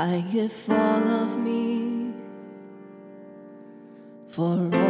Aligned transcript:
I 0.00 0.24
give 0.32 0.70
all 0.70 1.08
of 1.24 1.36
me. 1.36 2.14
For 4.28 4.56
all 4.72 4.89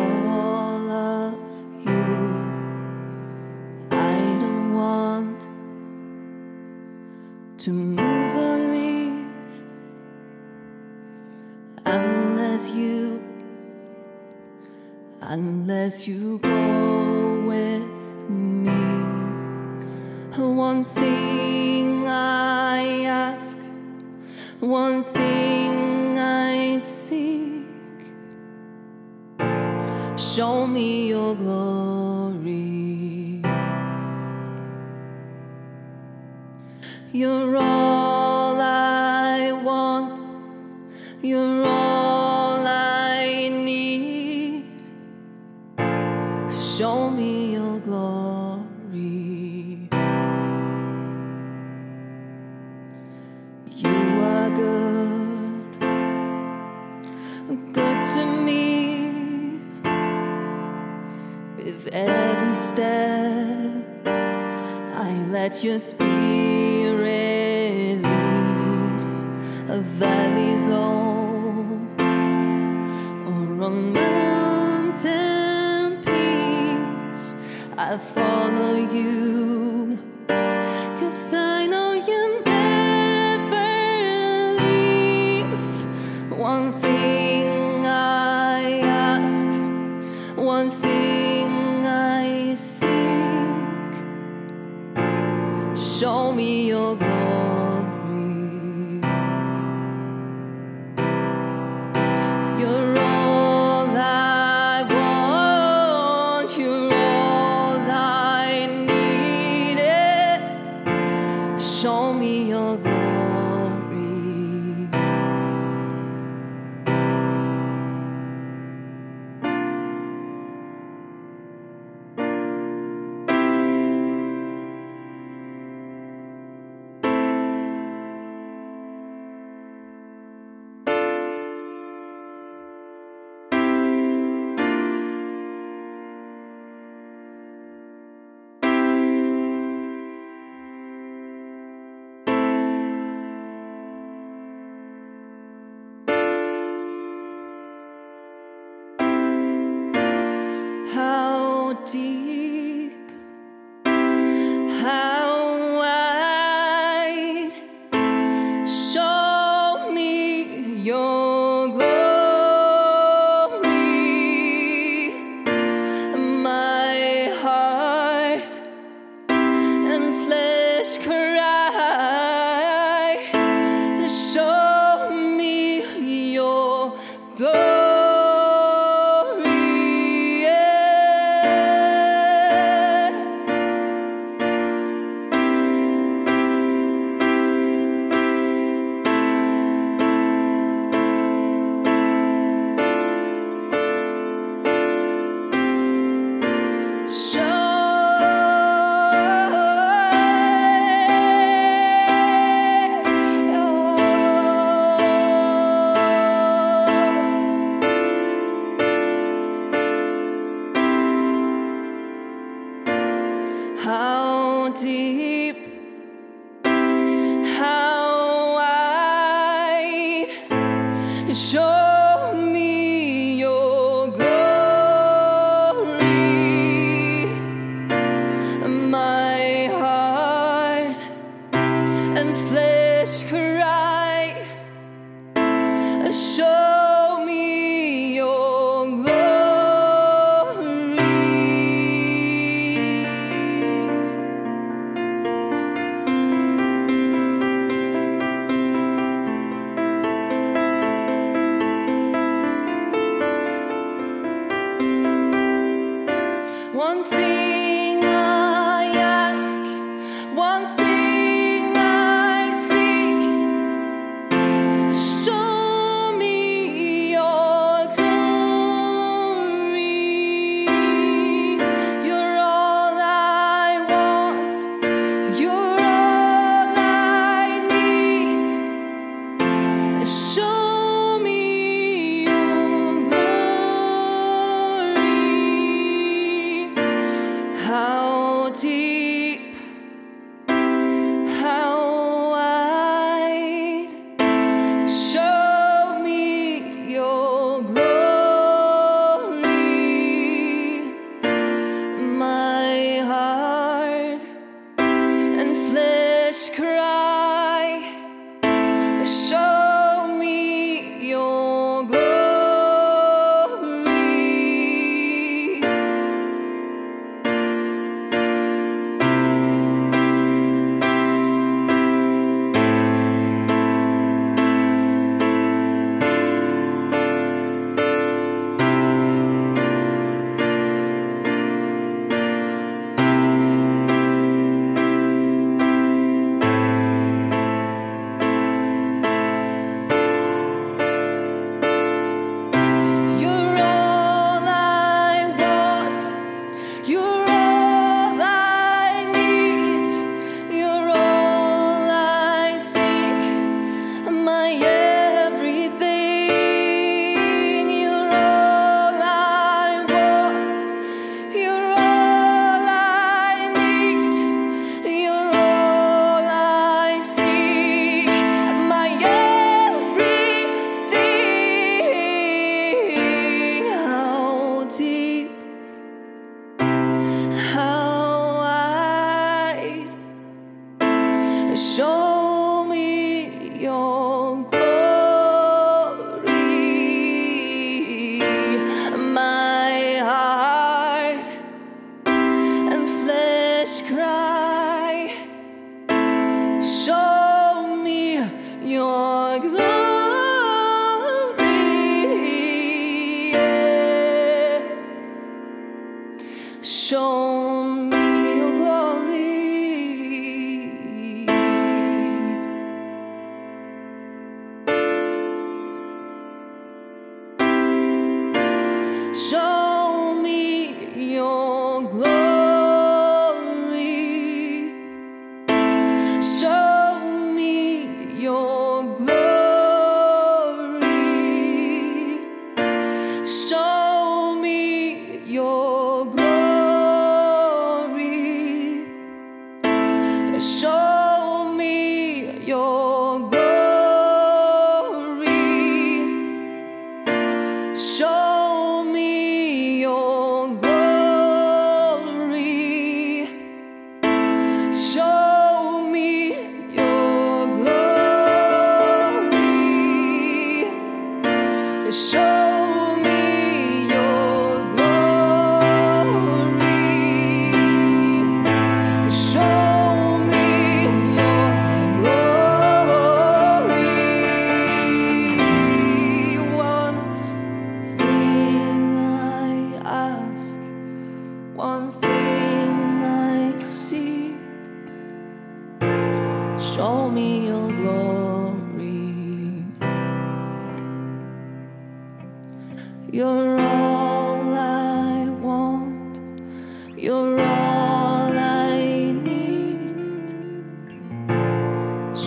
Deep. 151.72 152.39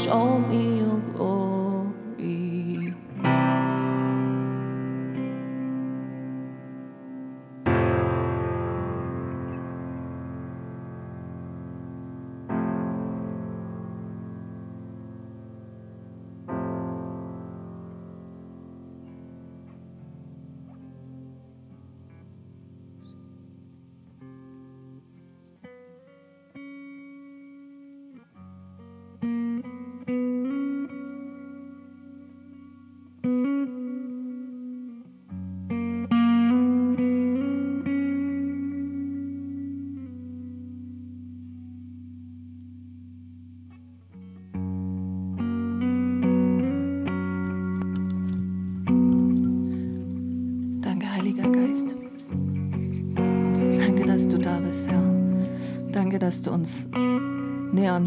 Show 0.03 0.37
me 0.37 0.79
your 0.79 0.97
glory. 1.15 1.32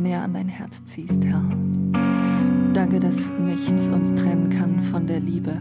Näher 0.07 0.23
an 0.23 0.35
dein 0.35 0.49
Herz 0.49 0.85
ziehst, 0.85 1.25
Herr. 1.25 1.43
Danke, 2.73 3.01
dass 3.01 3.31
nichts 3.41 3.89
uns 3.89 4.15
trennen 4.15 4.51
kann 4.51 4.81
von 4.81 5.07
der 5.07 5.19
Liebe, 5.19 5.53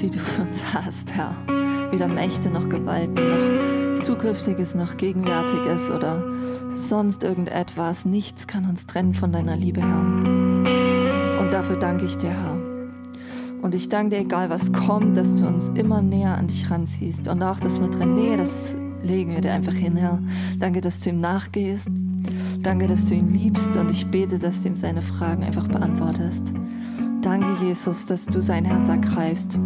die 0.00 0.08
du 0.08 0.18
für 0.18 0.42
uns 0.42 0.64
hast, 0.72 1.12
Herr. 1.12 1.34
Weder 1.90 2.08
Mächte 2.08 2.48
noch 2.48 2.70
Gewalten, 2.70 3.14
noch 3.14 4.00
Zukünftiges, 4.00 4.74
noch 4.74 4.96
Gegenwärtiges 4.96 5.90
oder 5.90 6.24
sonst 6.74 7.22
irgendetwas. 7.22 8.06
Nichts 8.06 8.46
kann 8.46 8.66
uns 8.66 8.86
trennen 8.86 9.12
von 9.12 9.30
deiner 9.30 9.56
Liebe, 9.56 9.82
Herr. 9.82 11.40
Und 11.40 11.52
dafür 11.52 11.76
danke 11.76 12.06
ich 12.06 12.16
dir, 12.16 12.30
Herr. 12.30 12.56
Und 13.60 13.74
ich 13.74 13.90
danke 13.90 14.16
dir, 14.16 14.22
egal 14.22 14.48
was 14.48 14.72
kommt, 14.72 15.18
dass 15.18 15.38
du 15.38 15.46
uns 15.46 15.68
immer 15.70 16.00
näher 16.00 16.38
an 16.38 16.46
dich 16.46 16.70
ranziehst. 16.70 17.28
Und 17.28 17.42
auch 17.42 17.60
das 17.60 17.78
mit 17.78 17.94
René, 17.96 18.38
das 18.38 18.74
legen 19.02 19.34
wir 19.34 19.42
dir 19.42 19.52
einfach 19.52 19.74
hin, 19.74 19.96
Herr. 19.96 20.18
Danke, 20.58 20.80
dass 20.80 21.00
du 21.00 21.10
ihm 21.10 21.16
nachgehst. 21.16 21.90
Danke, 22.62 22.86
dass 22.86 23.06
du 23.06 23.14
ihn 23.14 23.32
liebst. 23.32 23.76
Und 23.76 23.90
ich 23.90 24.06
bete, 24.06 24.38
dass 24.38 24.62
du 24.62 24.68
ihm 24.68 24.76
seine 24.76 25.02
Fragen 25.02 25.42
einfach 25.42 25.66
beantwortest. 25.66 26.42
Danke, 27.22 27.64
Jesus, 27.64 28.06
dass 28.06 28.26
du 28.26 28.40
sein 28.42 28.64
Herz 28.64 28.88
ergreifst 28.88 29.58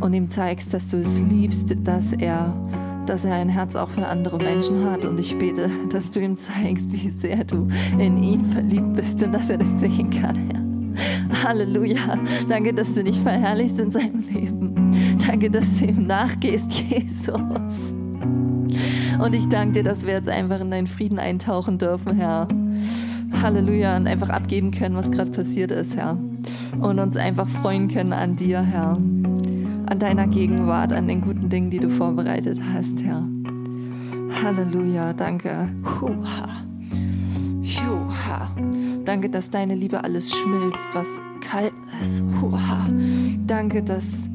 und 0.00 0.12
ihm 0.12 0.28
zeigst, 0.30 0.72
dass 0.74 0.90
du 0.90 0.98
es 0.98 1.20
liebst, 1.20 1.74
dass 1.84 2.12
er, 2.12 2.54
dass 3.06 3.24
er 3.24 3.34
ein 3.34 3.48
Herz 3.48 3.74
auch 3.74 3.88
für 3.88 4.06
andere 4.06 4.38
Menschen 4.38 4.88
hat. 4.88 5.04
Und 5.04 5.18
ich 5.18 5.36
bete, 5.38 5.70
dass 5.90 6.10
du 6.10 6.20
ihm 6.20 6.36
zeigst, 6.36 6.92
wie 6.92 7.10
sehr 7.10 7.44
du 7.44 7.68
in 7.98 8.22
ihn 8.22 8.44
verliebt 8.46 8.94
bist 8.94 9.22
und 9.22 9.32
dass 9.32 9.50
er 9.50 9.58
das 9.58 9.80
sehen 9.80 10.10
kann. 10.10 10.94
Halleluja. 11.44 12.18
Danke, 12.48 12.72
dass 12.74 12.94
du 12.94 13.04
dich 13.04 13.20
verherrlichst 13.20 13.78
in 13.80 13.90
seinem 13.90 14.24
Leben. 14.28 14.90
Danke, 15.26 15.50
dass 15.50 15.78
du 15.78 15.86
ihm 15.86 16.06
nachgehst, 16.06 16.72
Jesus. 16.90 17.95
Und 19.18 19.34
ich 19.34 19.48
danke 19.48 19.72
dir, 19.72 19.82
dass 19.82 20.06
wir 20.06 20.12
jetzt 20.12 20.28
einfach 20.28 20.60
in 20.60 20.70
deinen 20.70 20.86
Frieden 20.86 21.18
eintauchen 21.18 21.78
dürfen, 21.78 22.14
Herr. 22.16 22.48
Halleluja. 23.42 23.96
Und 23.96 24.06
einfach 24.06 24.28
abgeben 24.28 24.70
können, 24.70 24.96
was 24.96 25.10
gerade 25.10 25.30
passiert 25.30 25.70
ist, 25.70 25.96
Herr. 25.96 26.18
Und 26.80 26.98
uns 26.98 27.16
einfach 27.16 27.48
freuen 27.48 27.88
können 27.88 28.12
an 28.12 28.36
dir, 28.36 28.60
Herr. 28.60 28.98
An 29.86 29.98
deiner 29.98 30.26
Gegenwart, 30.26 30.92
an 30.92 31.08
den 31.08 31.20
guten 31.22 31.48
Dingen, 31.48 31.70
die 31.70 31.78
du 31.78 31.88
vorbereitet 31.88 32.60
hast, 32.74 33.02
Herr. 33.02 33.26
Halleluja. 34.42 35.12
Danke. 35.12 35.68
Huha. 36.00 36.48
Juha. 37.62 38.50
Danke, 39.04 39.30
dass 39.30 39.50
deine 39.50 39.74
Liebe 39.74 40.02
alles 40.04 40.30
schmilzt, 40.32 40.88
was 40.92 41.06
kalt 41.40 41.72
ist. 42.00 42.22
Huha. 42.40 42.88
Danke, 43.46 43.82
dass 43.82 44.28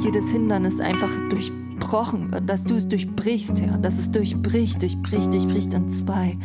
jedes 0.00 0.30
Hindernis 0.30 0.80
einfach 0.80 1.10
durchbrochen 1.88 2.32
wird, 2.32 2.48
dass 2.48 2.64
du 2.64 2.76
es 2.76 2.86
durchbrichst, 2.86 3.60
Herr, 3.60 3.78
dass 3.78 3.98
es 3.98 4.10
durchbricht, 4.10 4.82
durchbricht, 4.82 5.32
durchbricht 5.32 5.72
in 5.72 5.88
zwei. 5.88 6.36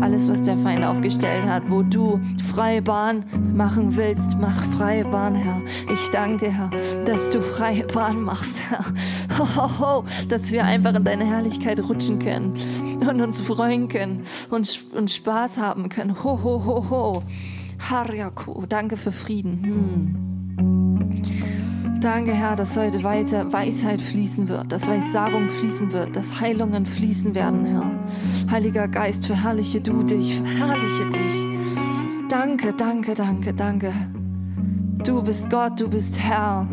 Alles, 0.00 0.28
was 0.28 0.44
der 0.44 0.58
Feind 0.58 0.84
aufgestellt 0.84 1.44
hat, 1.44 1.62
wo 1.68 1.82
du 1.82 2.20
freie 2.52 2.82
Bahn 2.82 3.24
machen 3.54 3.96
willst, 3.96 4.36
mach 4.40 4.56
freie 4.76 5.04
Bahn, 5.04 5.34
Herr. 5.34 5.62
Ich 5.92 6.10
danke 6.10 6.46
dir, 6.46 6.52
Herr, 6.52 6.70
dass 7.04 7.30
du 7.30 7.40
freie 7.40 7.86
Bahn 7.86 8.22
machst, 8.22 8.68
Herr. 8.68 8.84
Ho, 9.38 9.46
ho, 9.56 9.80
ho, 9.80 10.04
dass 10.28 10.50
wir 10.50 10.64
einfach 10.64 10.94
in 10.94 11.04
deine 11.04 11.24
Herrlichkeit 11.24 11.80
rutschen 11.80 12.18
können 12.18 12.54
und 13.00 13.20
uns 13.20 13.40
freuen 13.40 13.88
können 13.88 14.24
und, 14.50 14.84
und 14.92 15.10
Spaß 15.10 15.58
haben 15.58 15.88
können. 15.88 16.22
Ho, 16.24 16.40
ho, 16.42 16.64
ho, 16.64 16.90
ho. 16.90 17.22
Harjaku, 17.88 18.66
danke 18.66 18.96
für 18.96 19.12
Frieden. 19.12 19.62
Hm. 19.62 20.39
Danke, 22.00 22.32
Herr, 22.32 22.56
dass 22.56 22.78
heute 22.78 23.02
weiter 23.02 23.52
Weisheit 23.52 24.00
fließen 24.00 24.48
wird, 24.48 24.72
dass 24.72 24.88
Weissagung 24.88 25.50
fließen 25.50 25.92
wird, 25.92 26.16
dass 26.16 26.40
Heilungen 26.40 26.86
fließen 26.86 27.34
werden, 27.34 27.66
Herr. 27.66 27.90
Heiliger 28.50 28.88
Geist, 28.88 29.26
verherrliche 29.26 29.82
du 29.82 30.02
dich, 30.02 30.34
verherrliche 30.36 31.10
dich. 31.10 31.34
Danke, 32.30 32.72
danke, 32.72 33.14
danke, 33.14 33.52
danke. 33.52 33.92
Du 35.04 35.22
bist 35.22 35.50
Gott, 35.50 35.78
du 35.78 35.90
bist 35.90 36.18
Herr. 36.18 36.66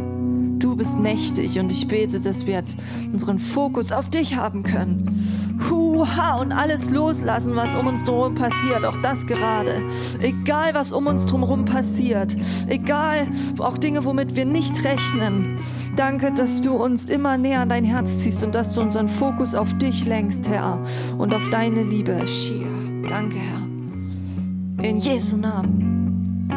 Du 0.59 0.77
bist 0.77 0.97
mächtig 0.97 1.59
und 1.59 1.73
ich 1.73 1.89
bete, 1.89 2.21
dass 2.21 2.45
wir 2.45 2.53
jetzt 2.53 2.79
unseren 3.11 3.39
Fokus 3.39 3.91
auf 3.91 4.09
dich 4.09 4.37
haben 4.37 4.63
können. 4.63 5.46
Huha, 5.69 6.35
und 6.39 6.51
alles 6.51 6.89
loslassen, 6.89 7.55
was 7.55 7.75
um 7.75 7.87
uns 7.87 8.03
drumherum 8.03 8.35
passiert, 8.35 8.85
auch 8.85 8.97
das 9.01 9.25
gerade. 9.25 9.81
Egal, 10.21 10.73
was 10.73 10.91
um 10.91 11.07
uns 11.07 11.25
drumherum 11.25 11.65
passiert, 11.65 12.35
egal, 12.67 13.27
auch 13.59 13.77
Dinge, 13.77 14.05
womit 14.05 14.35
wir 14.35 14.45
nicht 14.45 14.83
rechnen. 14.83 15.59
Danke, 15.95 16.31
dass 16.31 16.61
du 16.61 16.75
uns 16.75 17.05
immer 17.05 17.37
näher 17.37 17.61
an 17.61 17.69
dein 17.69 17.83
Herz 17.83 18.19
ziehst 18.19 18.43
und 18.43 18.53
dass 18.53 18.73
du 18.73 18.81
unseren 18.81 19.07
Fokus 19.07 19.55
auf 19.55 19.73
dich 19.77 20.05
lenkst, 20.05 20.47
Herr, 20.49 20.79
und 21.17 21.33
auf 21.33 21.49
deine 21.49 21.83
Liebe. 21.83 22.27
Shia. 22.27 22.67
Danke, 23.09 23.37
Herr. 23.37 24.85
In 24.85 24.97
Jesu 24.97 25.37
Namen. 25.37 26.49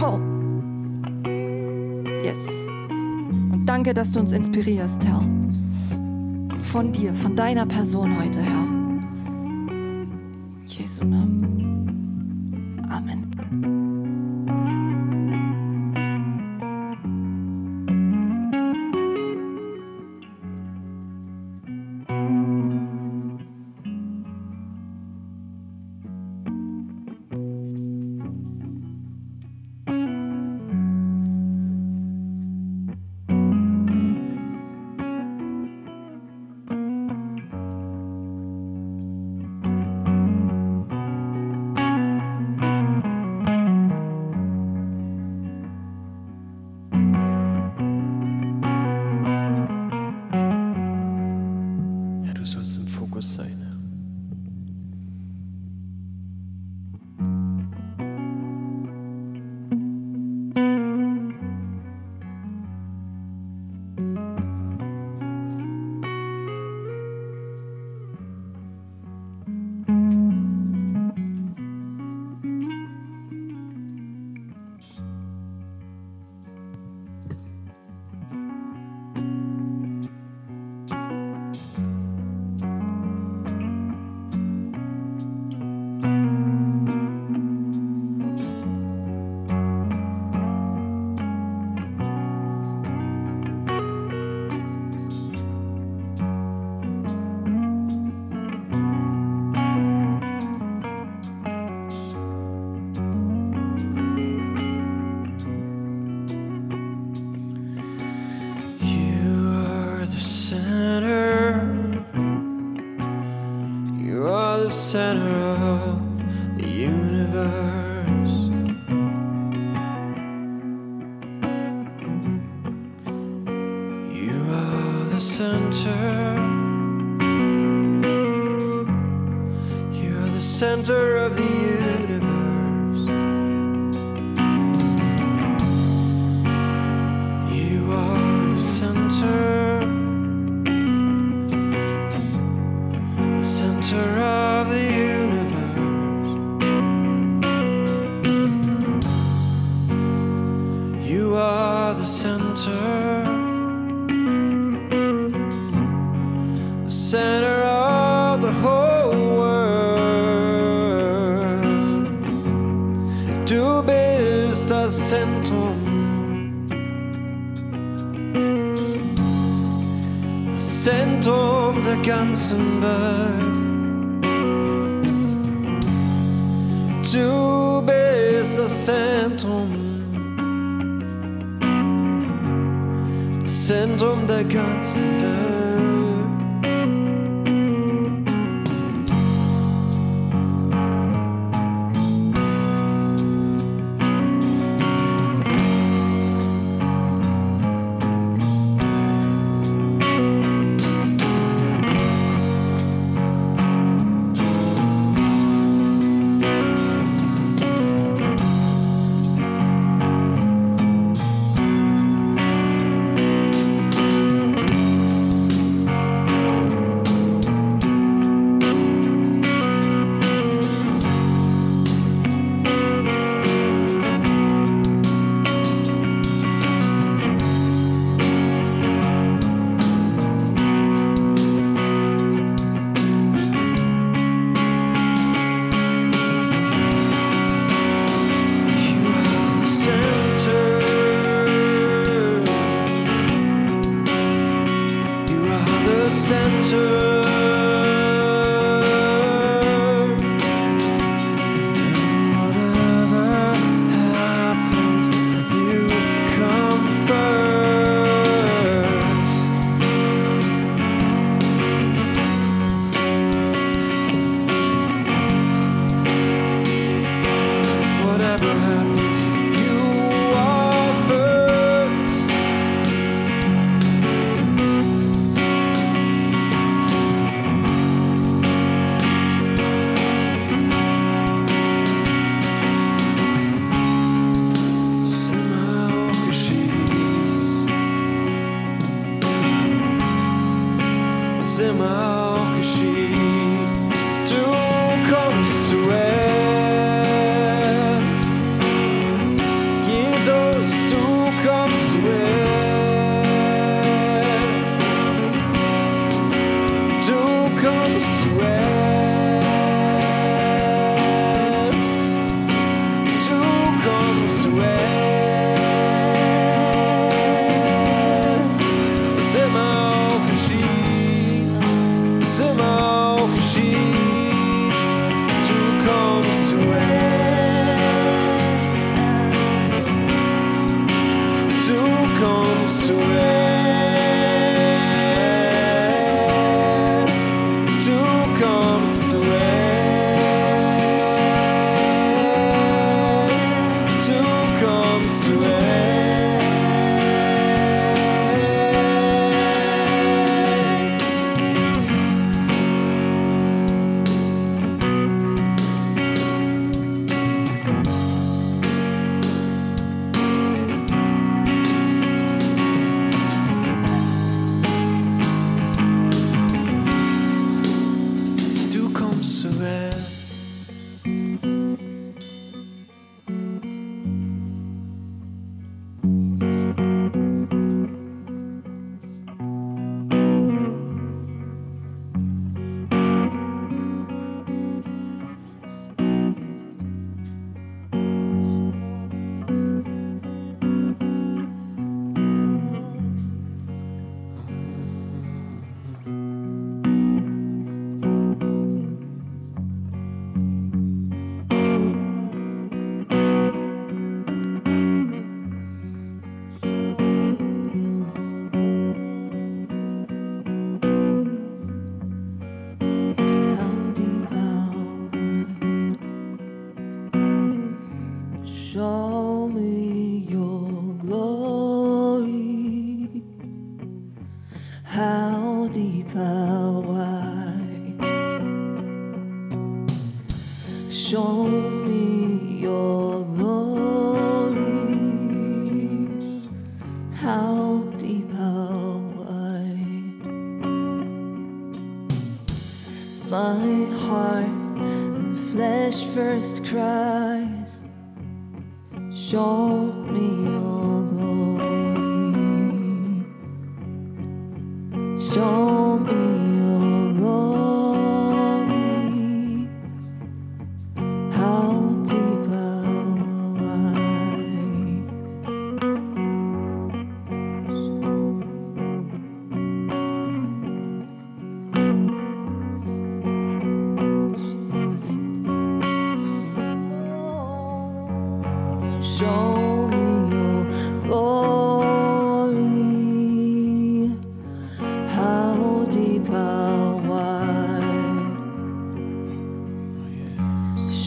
Ho. 0.00 0.20
Yes. 2.24 2.48
Und 3.52 3.64
danke, 3.66 3.94
dass 3.94 4.12
du 4.12 4.20
uns 4.20 4.32
inspirierst, 4.32 5.04
Herr 5.04 5.22
von 6.68 6.92
dir, 6.92 7.14
von 7.14 7.34
deiner 7.34 7.64
Person 7.64 8.22
heute, 8.22 8.42
Herr. 8.42 8.66
Jesu 10.66 11.02
Namen. 11.04 12.78
Amen. 12.90 13.87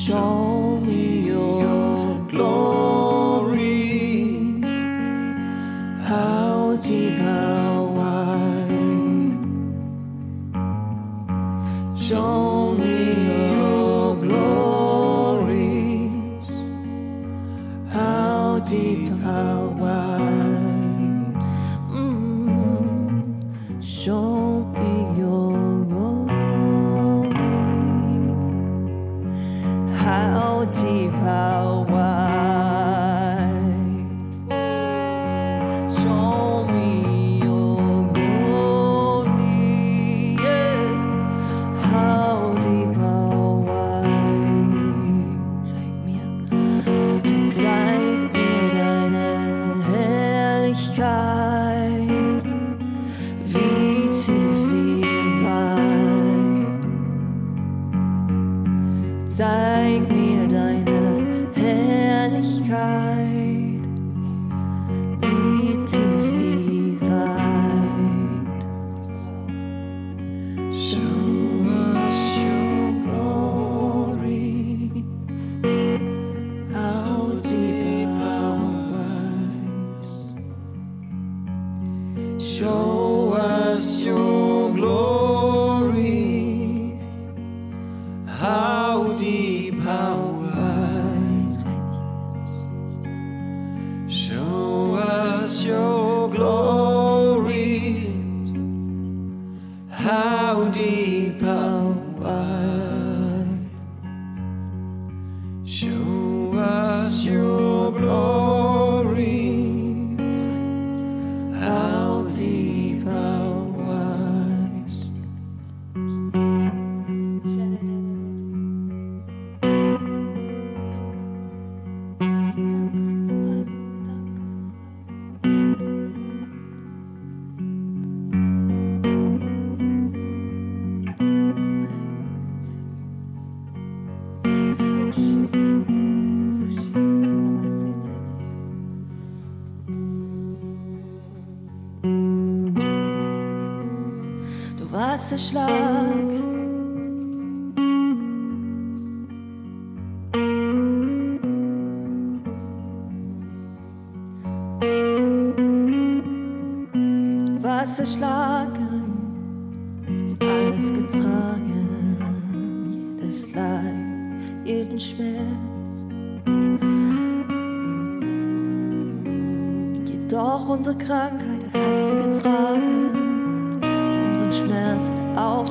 手。 0.08 0.51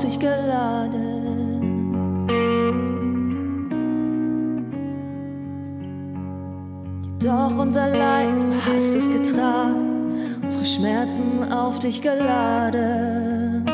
sich 0.01 0.19
geladen. 0.19 1.61
Doch 7.23 7.59
unser 7.59 7.89
Leid, 7.91 8.43
du 8.43 8.51
hast 8.67 8.95
es 8.95 9.11
getragen, 9.11 10.39
unsere 10.43 10.65
Schmerzen 10.65 11.53
auf 11.53 11.79
dich 11.79 12.01
geladen. 12.01 13.67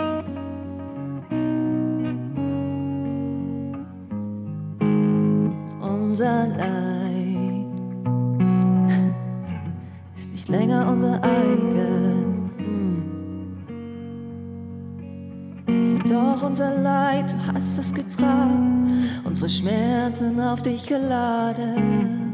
Unser 5.81 6.49
Leid 6.49 7.67
ist 10.17 10.33
nicht 10.33 10.49
länger 10.49 10.89
unser 10.91 11.21
Leid. 11.21 11.36
unser 16.59 16.75
Leid, 16.81 17.33
du 17.33 17.53
hast 17.53 17.79
es 17.79 17.93
getragen, 17.93 19.11
unsere 19.25 19.51
Schmerzen 19.51 20.41
auf 20.41 20.63
dich 20.63 20.87
geladen. 20.87 22.26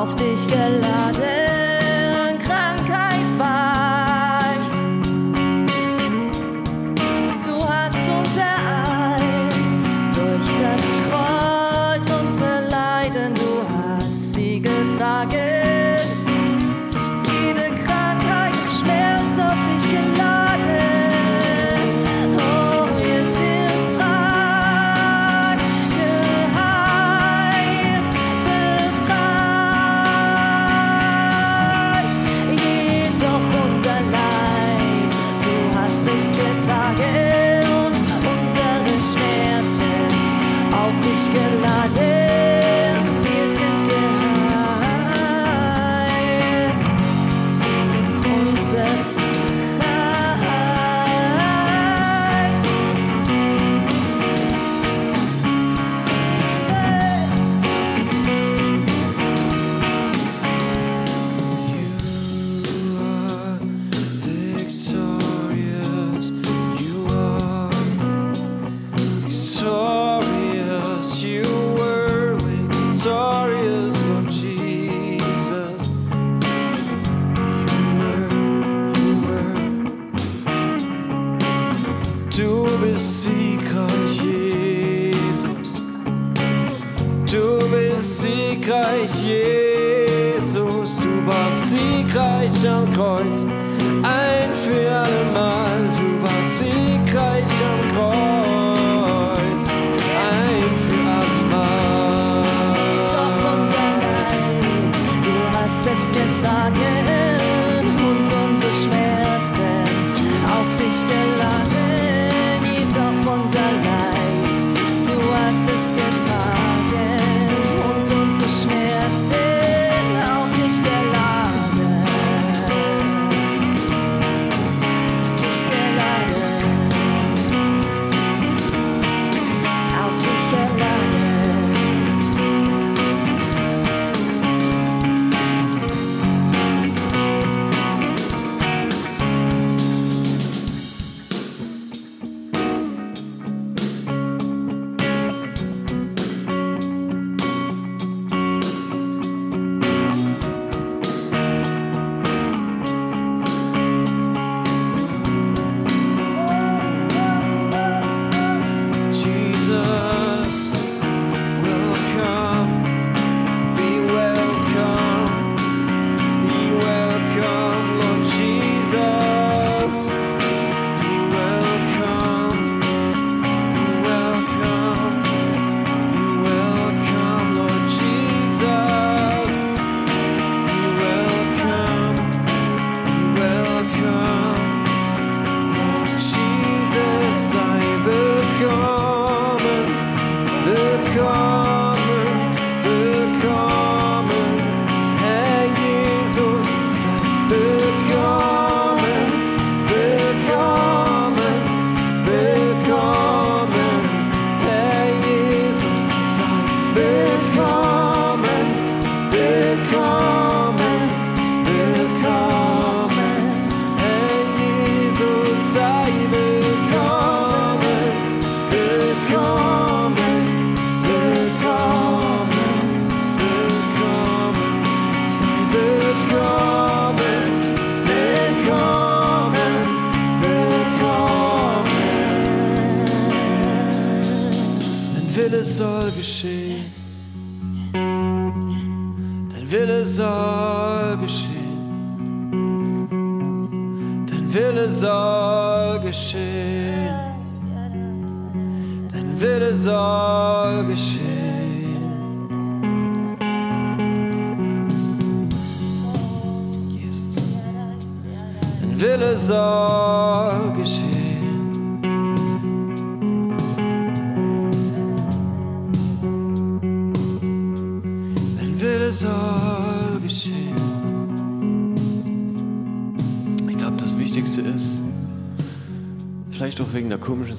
auf 0.00 0.16
dich 0.16 0.46
geladen. 0.46 1.49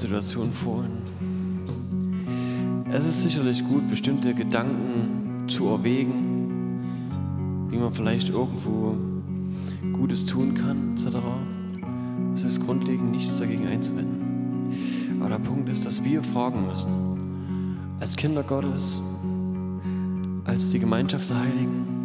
Situation 0.02 0.52
vorhin, 0.52 0.98
es 2.92 3.06
ist 3.06 3.22
sicherlich 3.22 3.64
gut, 3.64 3.88
bestimmte 3.88 4.34
Gedanken 4.34 5.48
zu 5.48 5.68
erwägen, 5.68 7.68
wie 7.70 7.78
man 7.78 7.94
vielleicht 7.94 8.30
irgendwo 8.30 8.96
Gutes 9.94 10.26
tun 10.26 10.56
kann, 10.56 10.94
etc. 10.94 11.18
Es 12.34 12.44
ist 12.44 12.66
grundlegend 12.66 13.12
nichts 13.12 13.38
dagegen 13.38 13.68
einzuwenden. 13.68 15.20
Aber 15.20 15.30
der 15.30 15.38
Punkt 15.38 15.70
ist, 15.70 15.86
dass 15.86 16.04
wir 16.04 16.24
fragen 16.24 16.66
müssen, 16.66 17.78
als 18.00 18.16
Kinder 18.16 18.42
Gottes, 18.42 19.00
als 20.46 20.70
die 20.70 20.80
Gemeinschaft 20.80 21.30
der 21.30 21.42
Heiligen, 21.42 22.01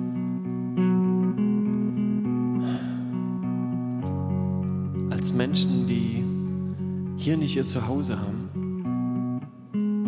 nicht 7.39 7.57
ihr 7.57 7.67
Zuhause 7.67 8.19
haben, 8.19 9.41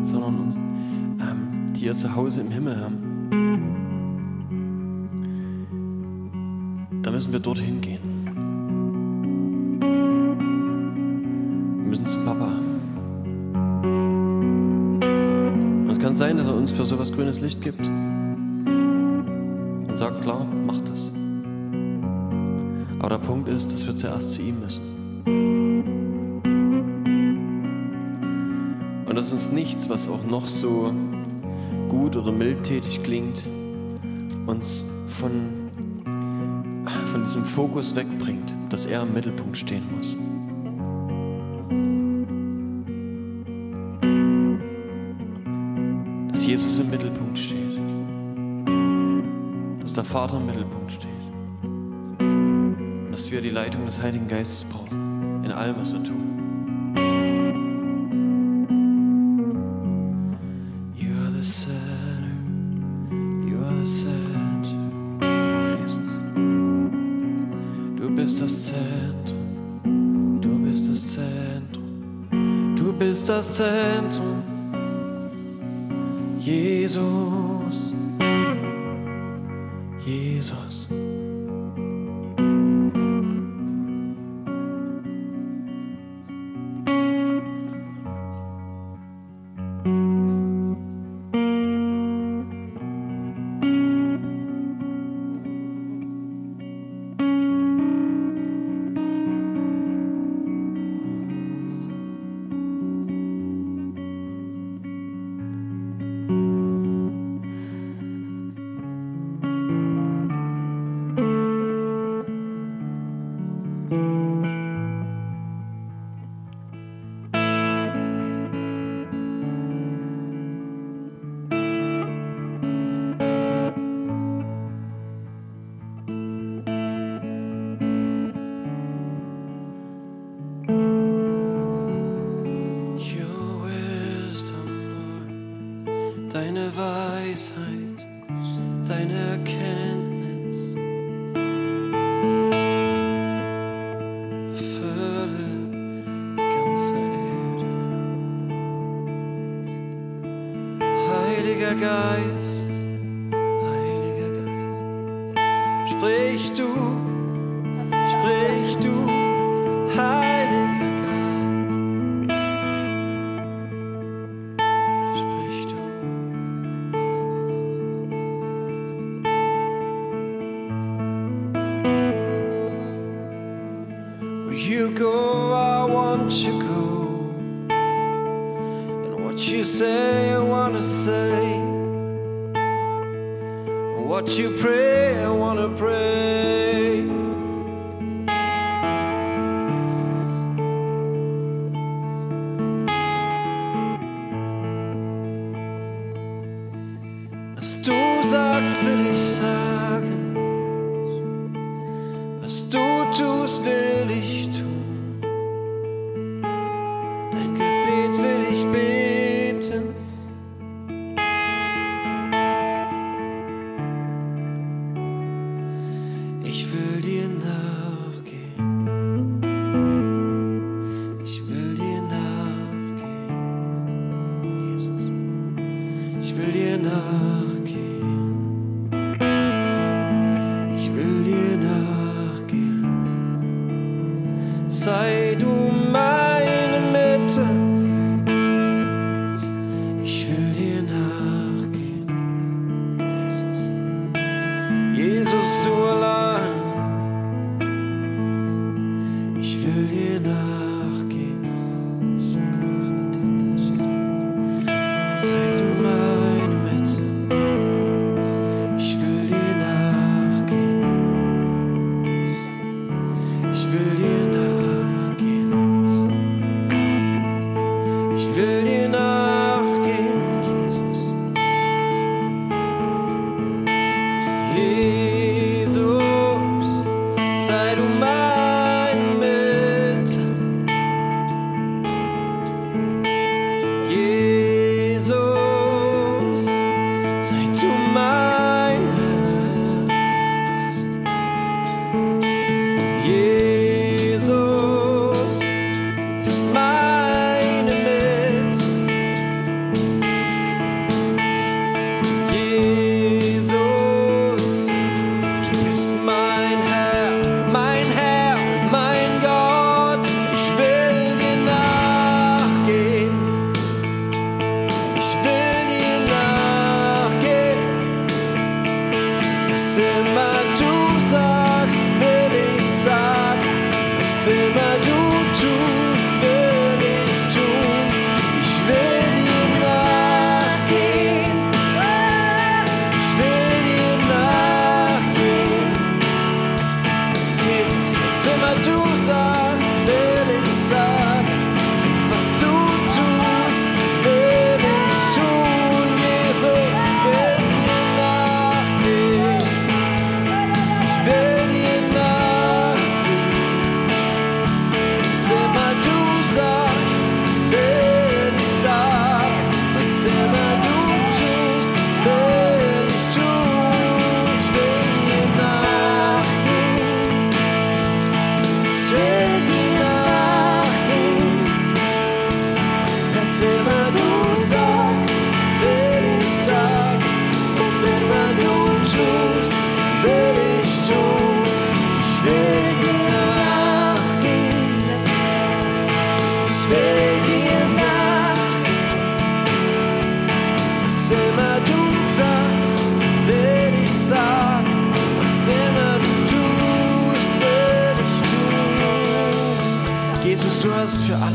sondern 0.03 0.41
uns, 0.41 0.57
ähm, 0.57 1.73
die 1.75 1.85
ihr 1.87 1.95
Zuhause 1.95 2.41
im 2.41 2.51
Himmel 2.51 2.81
haben. 2.81 2.97
Da 7.03 7.11
müssen 7.11 7.33
wir 7.33 7.41
dorthin 7.41 7.81
gehen. 7.81 8.01
Wir 11.79 11.89
müssen 11.89 12.07
zum 12.07 12.25
Papa. 12.25 12.53
Und 15.85 15.91
es 15.91 15.99
kann 15.99 16.15
sein, 16.15 16.37
dass 16.37 16.47
er 16.47 16.55
uns 16.55 16.73
für 16.73 16.85
sowas 16.85 17.11
grünes 17.13 17.41
Licht 17.41 17.63
gibt 17.63 17.87
und 17.87 19.93
sagt, 19.95 20.21
klar, 20.23 20.47
mach 20.67 20.81
das. 20.83 21.11
Aber 22.99 23.09
der 23.11 23.19
Punkt 23.19 23.49
ist, 23.49 23.73
dass 23.73 23.87
wir 23.87 23.97
zuerst 23.97 24.35
zu 24.35 24.43
ihm 24.43 24.61
müssen. 24.61 24.98
Und 29.29 29.35
das 29.35 29.43
ist 29.43 29.53
nichts, 29.53 29.91
was 29.91 30.09
auch 30.09 30.25
noch 30.25 30.47
so 30.47 30.91
gut 31.91 32.17
oder 32.17 32.33
mildtätig 32.33 33.03
klingt, 33.03 33.47
uns 34.47 34.87
von, 35.21 35.69
von 37.05 37.25
diesem 37.25 37.45
Fokus 37.45 37.95
wegbringt, 37.95 38.55
dass 38.71 38.87
er 38.87 39.03
im 39.03 39.13
Mittelpunkt 39.13 39.59
stehen 39.59 39.85
muss. 39.95 40.17
Dass 46.31 46.47
Jesus 46.47 46.79
im 46.79 46.89
Mittelpunkt 46.89 47.39
steht. 47.39 47.79
Dass 49.83 49.93
der 49.93 50.05
Vater 50.05 50.39
im 50.39 50.47
Mittelpunkt 50.47 50.91
steht. 50.91 51.11
Und 52.19 53.09
dass 53.11 53.31
wir 53.31 53.43
die 53.43 53.51
Leitung 53.51 53.85
des 53.85 54.01
Heiligen 54.01 54.27
Geistes 54.27 54.65
brauchen. 54.65 55.45
In 55.45 55.53
allem, 55.53 55.77
was 55.77 55.93
wir 55.93 56.03
tun. 56.03 56.38
Bist 73.59 74.28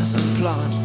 as 0.04 0.16
a 0.16 0.18
plant. 0.38 0.83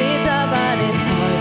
steht 0.00 0.26
aber 0.26 0.76
den 0.80 0.98
Teufel. 1.00 1.39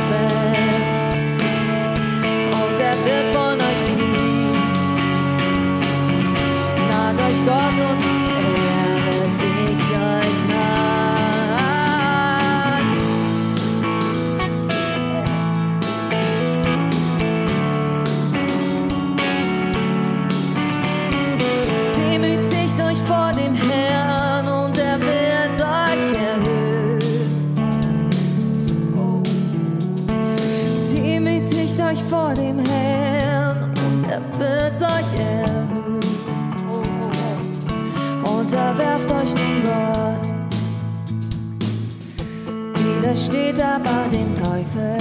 widersteht 43.30 43.62
aber 43.62 44.10
den 44.12 44.36
Teufel 44.36 44.98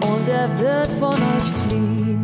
und 0.00 0.28
er 0.28 0.58
wird 0.58 0.88
von 0.98 1.14
euch 1.14 1.50
fliehen. 1.66 2.22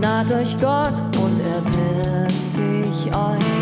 Naht 0.00 0.32
euch 0.32 0.58
Gott 0.60 1.00
und 1.22 1.40
er 1.40 1.64
wird 1.64 2.32
sich 2.44 3.06
euch 3.14 3.59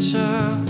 着 0.00 0.69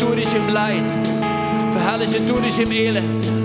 Verherrliche 0.00 0.06
du 0.06 0.14
dich 0.14 0.34
im 0.34 0.48
Leid. 0.48 0.90
Verherrliche 1.72 2.20
du 2.20 2.38
dich 2.40 2.58
im 2.58 2.72
Elend. 2.72 3.39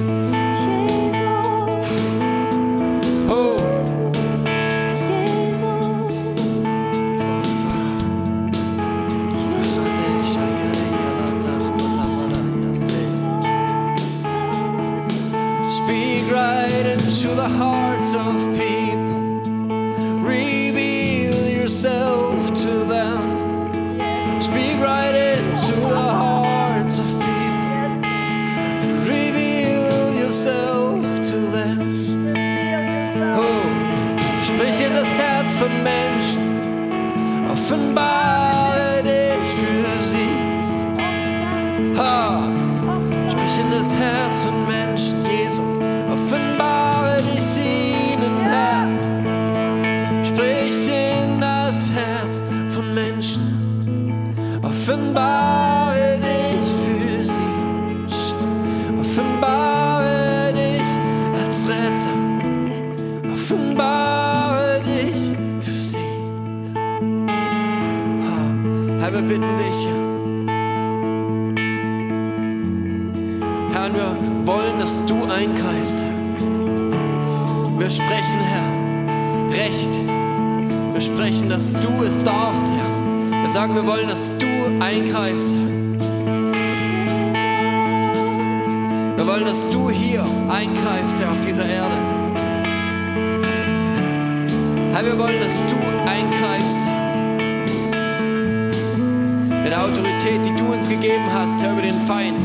Der 99.75 99.83
Autorität, 99.83 100.45
die 100.45 100.55
du 100.55 100.71
uns 100.71 100.87
gegeben 100.87 101.25
hast, 101.33 101.61
Herr, 101.61 101.73
über 101.73 101.81
den 101.81 101.99
Feind, 102.05 102.37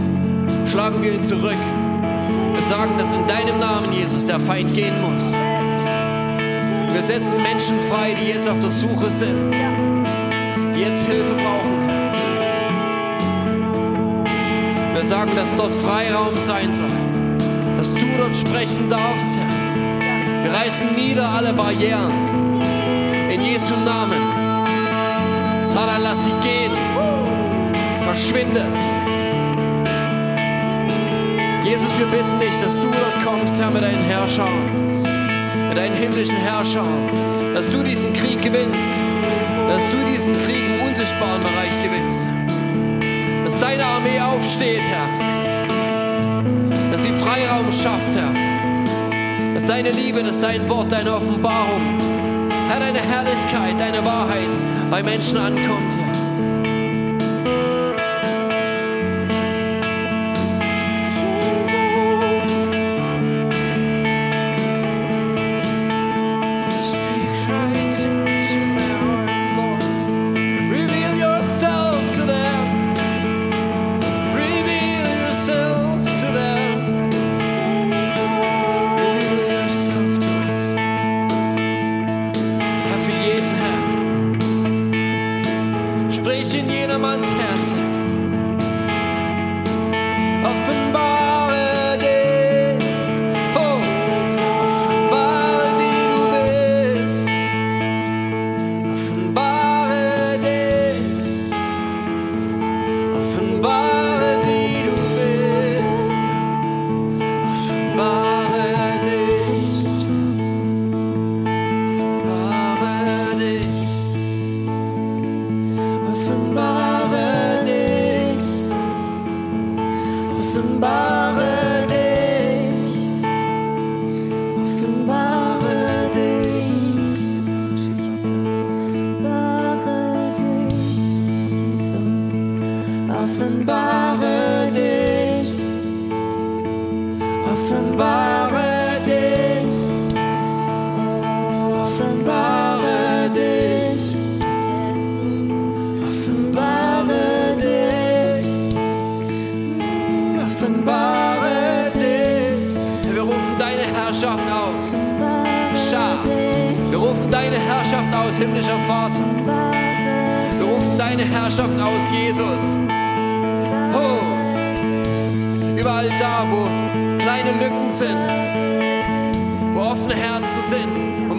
schlagen 0.69 1.01
wir 1.01 1.13
ihn 1.13 1.23
zurück. 1.23 1.63
Wir 2.55 2.63
sagen, 2.65 2.99
dass 2.99 3.13
in 3.13 3.25
deinem 3.29 3.61
Namen, 3.61 3.93
Jesus, 3.93 4.27
der 4.27 4.41
Feind 4.41 4.75
gehen 4.75 5.01
muss. 5.01 5.33
Wir 5.33 7.03
setzen 7.03 7.41
Menschen 7.41 7.79
frei, 7.89 8.15
die 8.15 8.31
jetzt 8.31 8.49
auf 8.49 8.59
der 8.59 8.73
Suche 8.73 9.11
sind, 9.13 9.53
die 10.75 10.81
jetzt 10.81 11.07
Hilfe 11.07 11.35
brauchen. 11.35 11.79
Wir 14.95 15.05
sagen, 15.05 15.31
dass 15.37 15.55
dort 15.55 15.73
Freiraum 15.73 16.37
sein 16.39 16.75
soll, 16.75 16.91
dass 17.79 17.95
du 17.95 18.07
dort 18.19 18.35
sprechen 18.35 18.91
darfst, 18.91 19.37
Herr. 19.37 20.43
Wir 20.45 20.53
reißen 20.53 20.97
nieder 20.97 21.29
alle 21.29 21.53
Barrieren. 21.53 22.13
In 23.31 23.41
Jesu 23.43 23.75
Namen. 23.85 24.30
Satan, 25.73 26.03
lass 26.03 26.25
sie 26.25 26.33
gehen. 26.43 26.73
Verschwinde. 28.03 28.67
Jesus, 31.63 31.97
wir 31.97 32.07
bitten 32.07 32.41
dich, 32.41 32.61
dass 32.61 32.75
du 32.75 32.91
dort 32.91 33.25
kommst, 33.25 33.61
Herr, 33.61 33.71
mit 33.71 33.85
deinen 33.85 34.03
Herrschern, 34.03 35.03
mit 35.69 35.79
deinen 35.79 35.95
himmlischen 35.95 36.35
Herrschern, 36.35 37.09
dass 37.55 37.71
du 37.71 37.85
diesen 37.85 38.13
Krieg 38.13 38.43
gewinnst, 38.43 39.01
dass 39.69 39.91
du 39.93 40.05
diesen 40.11 40.35
Krieg 40.43 40.65
im 40.67 40.89
unsichtbaren 40.89 41.41
Bereich 41.41 41.71
gewinnst, 41.85 42.29
dass 43.45 43.61
deine 43.61 43.85
Armee 43.85 44.21
aufsteht, 44.21 44.83
Herr, 44.83 45.09
dass 46.91 47.03
sie 47.05 47.13
Freiraum 47.13 47.71
schafft, 47.73 48.17
Herr, 48.17 49.55
dass 49.55 49.65
deine 49.67 49.93
Liebe, 49.93 50.25
dass 50.25 50.41
dein 50.41 50.69
Wort, 50.69 50.91
deine 50.91 51.15
Offenbarung, 51.15 52.01
Herr, 52.67 52.81
deine 52.81 52.99
Herrlichkeit, 52.99 53.79
deine 53.79 54.05
Wahrheit 54.05 54.49
bei 54.91 55.03
Menschen 55.05 55.39
ankommt, 55.39 55.97
Herr. 55.97 56.10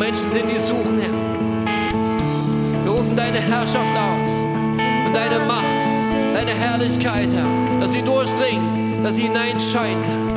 Menschen 0.01 0.31
sind, 0.31 0.49
die 0.51 0.57
suchen, 0.57 0.99
Herr. 0.99 1.13
Wir 2.83 2.91
rufen 2.91 3.15
deine 3.15 3.39
Herrschaft 3.39 3.95
aus 3.95 4.31
und 5.05 5.15
deine 5.15 5.45
Macht, 5.45 6.33
deine 6.33 6.51
Herrlichkeit, 6.53 7.29
Herr, 7.31 7.79
dass 7.79 7.91
sie 7.91 8.01
durchdringt, 8.01 9.05
dass 9.05 9.17
sie 9.17 9.23
hineinscheint, 9.23 10.03
Herr. 10.03 10.30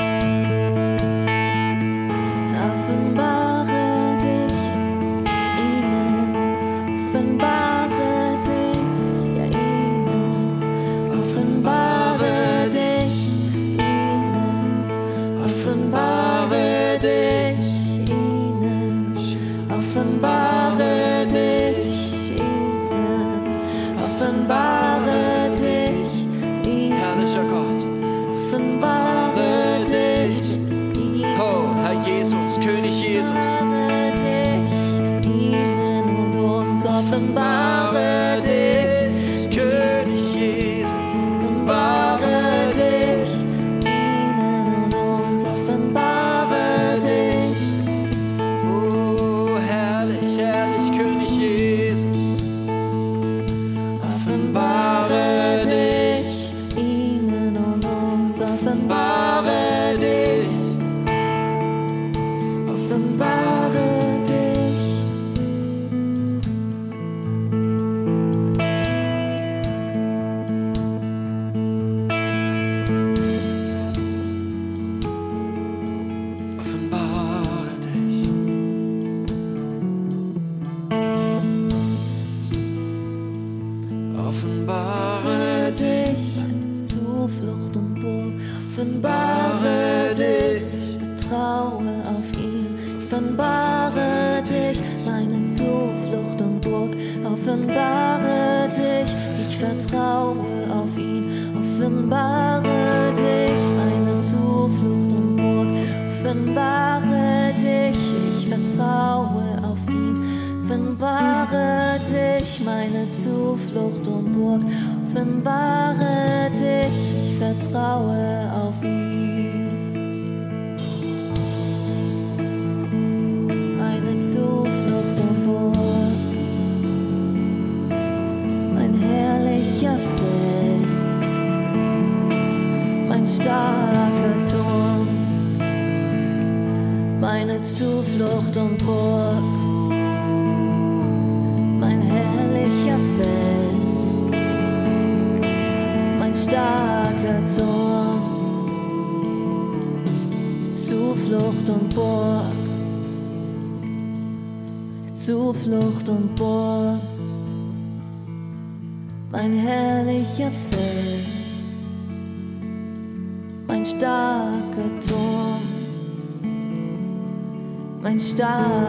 Mein 168.05 168.21
starker 168.21 168.87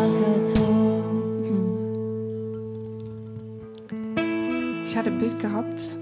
Turm. 0.53 1.01
Ich 4.85 4.97
hatte 4.97 5.09
ein 5.09 5.17
Bild 5.17 5.39
gehabt 5.39 5.97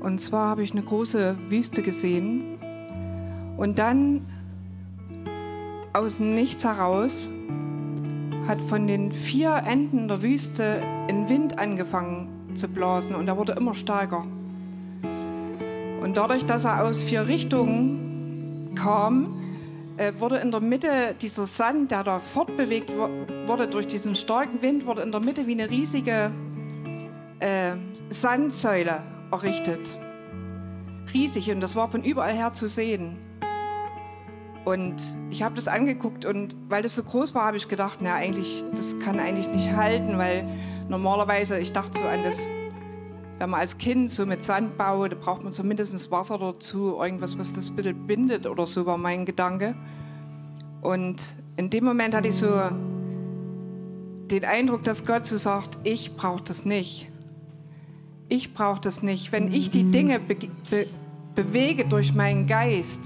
und 0.00 0.22
zwar 0.22 0.48
habe 0.48 0.62
ich 0.62 0.72
eine 0.72 0.82
große 0.82 1.36
Wüste 1.48 1.82
gesehen 1.82 2.58
und 3.58 3.78
dann 3.78 4.24
aus 5.92 6.18
Nichts 6.18 6.64
heraus 6.64 7.30
hat 8.48 8.62
von 8.62 8.86
den 8.86 9.12
vier 9.12 9.62
Enden 9.66 10.08
der 10.08 10.22
Wüste 10.22 10.82
ein 11.10 11.28
Wind 11.28 11.58
angefangen 11.58 12.28
zu 12.54 12.68
blasen 12.68 13.16
und 13.16 13.28
er 13.28 13.36
wurde 13.36 13.52
immer 13.52 13.74
stärker. 13.74 14.24
Und 16.02 16.16
dadurch, 16.16 16.46
dass 16.46 16.64
er 16.64 16.84
aus 16.84 17.04
vier 17.04 17.28
Richtungen 17.28 18.74
kam, 18.76 19.39
wurde 20.18 20.36
in 20.36 20.50
der 20.50 20.60
Mitte 20.60 21.14
dieser 21.20 21.46
Sand, 21.46 21.90
der 21.90 22.04
da 22.04 22.20
fortbewegt 22.20 22.92
wurde 23.46 23.68
durch 23.68 23.86
diesen 23.86 24.14
starken 24.14 24.62
Wind, 24.62 24.86
wurde 24.86 25.02
in 25.02 25.12
der 25.12 25.20
Mitte 25.20 25.46
wie 25.46 25.52
eine 25.52 25.68
riesige 25.68 26.30
äh, 27.40 27.72
Sandsäule 28.08 29.02
errichtet. 29.30 29.80
Riesig 31.12 31.50
und 31.50 31.60
das 31.60 31.76
war 31.76 31.90
von 31.90 32.02
überall 32.02 32.32
her 32.32 32.52
zu 32.52 32.66
sehen. 32.66 33.18
Und 34.64 35.02
ich 35.30 35.42
habe 35.42 35.54
das 35.54 35.68
angeguckt 35.68 36.24
und 36.24 36.54
weil 36.68 36.82
das 36.82 36.94
so 36.94 37.02
groß 37.02 37.34
war, 37.34 37.46
habe 37.46 37.56
ich 37.56 37.68
gedacht, 37.68 37.98
na 38.02 38.14
eigentlich, 38.14 38.64
das 38.74 38.98
kann 39.00 39.18
eigentlich 39.18 39.48
nicht 39.48 39.72
halten, 39.72 40.18
weil 40.18 40.46
normalerweise, 40.88 41.58
ich 41.58 41.72
dachte 41.72 42.00
so 42.00 42.06
an 42.06 42.22
das, 42.22 42.38
wenn 43.40 43.48
man 43.48 43.60
als 43.60 43.78
Kind 43.78 44.10
so 44.10 44.26
mit 44.26 44.44
Sand 44.44 44.76
baut, 44.76 45.12
da 45.12 45.16
braucht 45.16 45.42
man 45.42 45.54
zumindest 45.54 46.10
Wasser 46.10 46.36
dazu, 46.36 46.98
irgendwas, 47.00 47.38
was 47.38 47.54
das 47.54 47.70
ein 47.70 47.76
bisschen 47.76 48.06
bindet 48.06 48.46
oder 48.46 48.66
so 48.66 48.84
war 48.84 48.98
mein 48.98 49.24
Gedanke. 49.24 49.74
Und 50.82 51.36
in 51.56 51.70
dem 51.70 51.84
Moment 51.84 52.14
hatte 52.14 52.28
ich 52.28 52.36
so 52.36 52.48
den 54.30 54.44
Eindruck, 54.44 54.84
dass 54.84 55.06
Gott 55.06 55.24
so 55.24 55.38
sagt, 55.38 55.78
ich 55.84 56.16
brauche 56.16 56.44
das 56.44 56.66
nicht. 56.66 57.10
Ich 58.28 58.52
brauche 58.52 58.82
das 58.82 59.02
nicht. 59.02 59.32
Wenn 59.32 59.50
ich 59.50 59.70
die 59.70 59.90
Dinge 59.90 60.20
be 60.20 60.36
be 60.68 60.86
bewege 61.34 61.86
durch 61.86 62.14
meinen 62.14 62.46
Geist, 62.46 63.00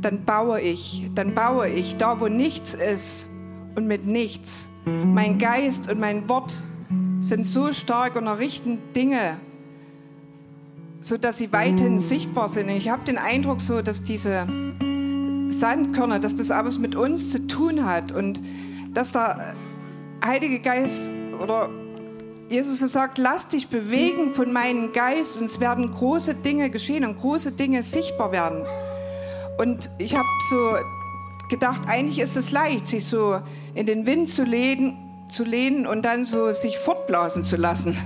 dann 0.00 0.24
baue 0.24 0.60
ich, 0.60 1.08
dann 1.14 1.32
baue 1.34 1.68
ich 1.68 1.96
da, 1.96 2.18
wo 2.18 2.26
nichts 2.26 2.74
ist 2.74 3.28
und 3.76 3.86
mit 3.86 4.04
nichts. 4.04 4.68
Mein 4.84 5.38
Geist 5.38 5.88
und 5.92 6.00
mein 6.00 6.28
Wort 6.28 6.64
sind 7.22 7.46
so 7.46 7.72
stark 7.72 8.16
und 8.16 8.26
errichten 8.26 8.78
Dinge 8.94 9.38
so 11.02 11.16
dass 11.16 11.38
sie 11.38 11.52
weiterhin 11.52 11.98
sichtbar 11.98 12.48
sind. 12.48 12.68
Und 12.68 12.76
ich 12.76 12.88
habe 12.88 13.04
den 13.04 13.18
Eindruck 13.18 13.60
so, 13.60 13.82
dass 13.82 14.04
diese 14.04 14.46
Sandkörner, 15.48 16.20
dass 16.20 16.36
das 16.36 16.50
alles 16.50 16.78
mit 16.78 16.94
uns 16.94 17.30
zu 17.30 17.46
tun 17.46 17.84
hat 17.84 18.12
und 18.12 18.40
dass 18.94 19.12
der 19.12 19.54
Heilige 20.24 20.60
Geist 20.60 21.10
oder 21.42 21.68
Jesus 22.48 22.78
sagt, 22.78 23.18
lass 23.18 23.48
dich 23.48 23.68
bewegen 23.68 24.30
von 24.30 24.52
meinem 24.52 24.92
Geist 24.92 25.38
und 25.38 25.46
es 25.46 25.58
werden 25.58 25.90
große 25.90 26.34
Dinge 26.36 26.70
geschehen 26.70 27.04
und 27.04 27.18
große 27.18 27.52
Dinge 27.52 27.82
sichtbar 27.82 28.30
werden. 28.30 28.62
Und 29.58 29.90
ich 29.98 30.14
habe 30.14 30.28
so 30.50 30.76
gedacht, 31.48 31.82
eigentlich 31.88 32.20
ist 32.20 32.36
es 32.36 32.52
leicht, 32.52 32.86
sich 32.86 33.04
so 33.06 33.40
in 33.74 33.86
den 33.86 34.06
Wind 34.06 34.28
zu 34.28 34.44
lehnen, 34.44 35.11
zu 35.32 35.44
lehnen 35.44 35.86
und 35.86 36.04
dann 36.04 36.24
so 36.24 36.52
sich 36.52 36.78
fortblasen 36.78 37.44
zu 37.44 37.56
lassen. 37.56 37.96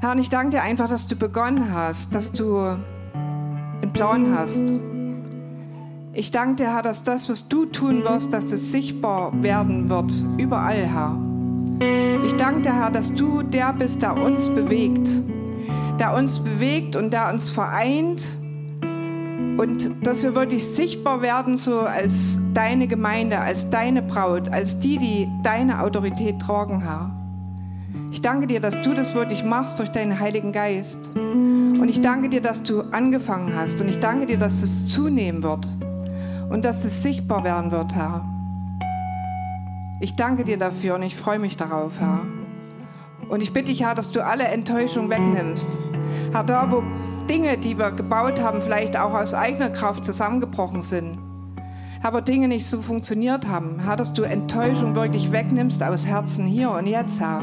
Herr, 0.00 0.12
und 0.12 0.18
ich 0.18 0.28
danke 0.28 0.56
dir 0.56 0.62
einfach, 0.62 0.88
dass 0.88 1.06
du 1.06 1.16
begonnen 1.16 1.72
hast, 1.72 2.14
dass 2.14 2.32
du 2.32 2.58
einen 2.58 3.92
Plan 3.92 4.36
hast. 4.36 4.72
Ich 6.12 6.30
danke 6.30 6.56
dir, 6.64 6.74
Herr, 6.74 6.82
dass 6.82 7.04
das, 7.04 7.28
was 7.28 7.48
du 7.48 7.66
tun 7.66 8.04
wirst, 8.04 8.32
dass 8.32 8.46
das 8.46 8.70
sichtbar 8.70 9.32
werden 9.42 9.88
wird, 9.88 10.12
überall, 10.38 10.86
Herr. 10.86 11.18
Ich 12.26 12.34
danke 12.34 12.62
dir, 12.62 12.74
Herr, 12.74 12.90
dass 12.90 13.14
du 13.14 13.42
der 13.42 13.72
bist, 13.72 14.02
der 14.02 14.16
uns 14.16 14.48
bewegt, 14.48 15.08
der 15.98 16.14
uns 16.14 16.38
bewegt 16.40 16.96
und 16.96 17.12
der 17.12 17.32
uns 17.32 17.48
vereint 17.48 18.36
und 19.58 20.06
dass 20.06 20.22
wir 20.22 20.34
wirklich 20.34 20.64
sichtbar 20.64 21.22
werden, 21.22 21.56
so 21.56 21.80
als 21.80 22.38
deine 22.54 22.88
Gemeinde, 22.88 23.38
als 23.38 23.68
deine 23.70 24.02
Braut, 24.02 24.48
als 24.48 24.78
die, 24.78 24.98
die 24.98 25.28
deine 25.42 25.82
Autorität 25.82 26.40
tragen, 26.40 26.80
Herr. 26.80 27.10
Ich 28.10 28.22
danke 28.22 28.46
dir, 28.46 28.60
dass 28.60 28.80
du 28.82 28.94
das 28.94 29.14
wirklich 29.14 29.44
machst 29.44 29.78
durch 29.78 29.90
deinen 29.90 30.18
Heiligen 30.18 30.52
Geist. 30.52 31.10
Und 31.14 31.88
ich 31.88 32.00
danke 32.00 32.28
dir, 32.28 32.40
dass 32.40 32.62
du 32.62 32.82
angefangen 32.92 33.54
hast. 33.54 33.80
Und 33.80 33.88
ich 33.88 33.98
danke 33.98 34.26
dir, 34.26 34.38
dass 34.38 34.62
es 34.62 34.86
zunehmen 34.86 35.42
wird 35.42 35.66
und 36.50 36.64
dass 36.64 36.84
es 36.84 37.02
sichtbar 37.02 37.44
werden 37.44 37.70
wird, 37.70 37.94
Herr. 37.94 38.24
Ich 40.00 40.16
danke 40.16 40.44
dir 40.44 40.58
dafür 40.58 40.96
und 40.96 41.02
ich 41.02 41.16
freue 41.16 41.38
mich 41.38 41.56
darauf, 41.56 42.00
Herr. 42.00 42.20
Und 43.28 43.42
ich 43.42 43.52
bitte 43.52 43.66
dich, 43.66 43.82
Herr, 43.82 43.94
dass 43.94 44.10
du 44.10 44.24
alle 44.24 44.44
Enttäuschung 44.44 45.08
wegnimmst. 45.10 45.78
Herr, 46.32 46.44
da 46.44 46.70
wo 46.70 46.82
Dinge, 47.28 47.56
die 47.56 47.78
wir 47.78 47.90
gebaut 47.92 48.40
haben, 48.40 48.62
vielleicht 48.62 48.96
auch 48.96 49.14
aus 49.14 49.34
eigener 49.34 49.70
Kraft 49.70 50.04
zusammengebrochen 50.04 50.82
sind. 50.82 51.18
Herr, 52.02 52.12
wo 52.12 52.20
Dinge 52.20 52.48
nicht 52.48 52.66
so 52.66 52.82
funktioniert 52.82 53.46
haben. 53.46 53.78
Herr, 53.84 53.96
dass 53.96 54.12
du 54.12 54.24
Enttäuschung 54.24 54.96
wirklich 54.96 55.30
wegnimmst 55.30 55.82
aus 55.82 56.04
Herzen 56.06 56.46
hier 56.46 56.70
und 56.72 56.86
jetzt, 56.86 57.20
Herr. 57.20 57.42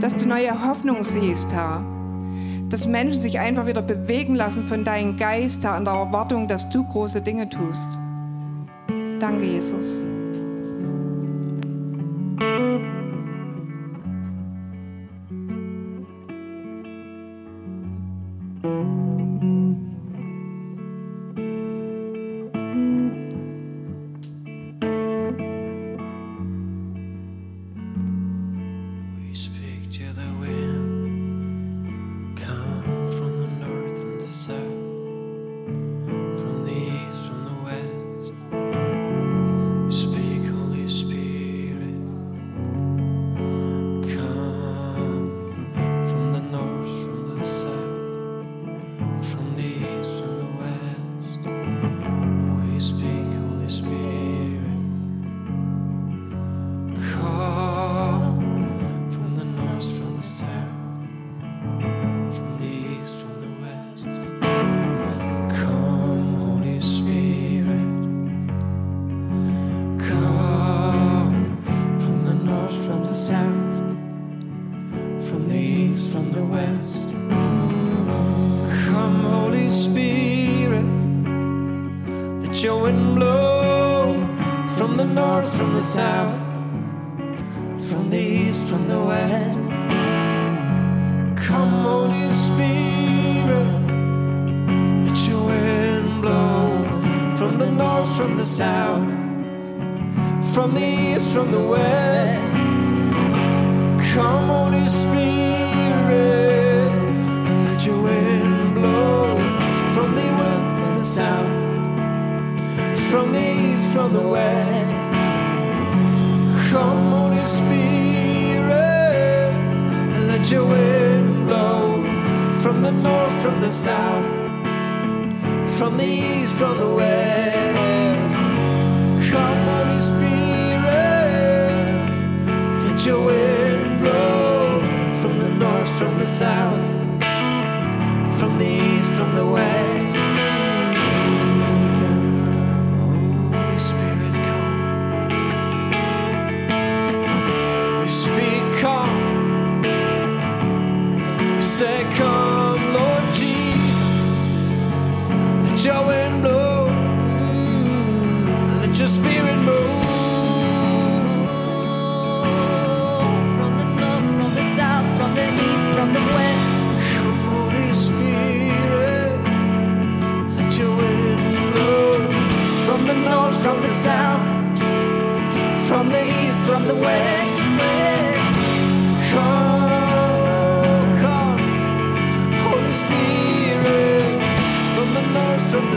Dass 0.00 0.16
du 0.16 0.26
neue 0.26 0.64
Hoffnung 0.66 1.02
siehst, 1.02 1.52
Herr. 1.52 1.82
Dass 2.68 2.86
Menschen 2.86 3.20
sich 3.22 3.40
einfach 3.40 3.66
wieder 3.66 3.82
bewegen 3.82 4.34
lassen 4.36 4.64
von 4.64 4.84
deinem 4.84 5.16
Geist, 5.16 5.64
Herr, 5.64 5.76
in 5.76 5.84
der 5.84 5.94
Erwartung, 5.94 6.46
dass 6.46 6.70
du 6.70 6.84
große 6.84 7.22
Dinge 7.22 7.48
tust. 7.48 7.98
Danke, 9.18 9.44
Jesus. 9.44 10.08